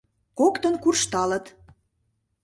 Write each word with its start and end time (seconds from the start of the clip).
—Коктын 0.39 0.75
куржталыт. 0.83 1.45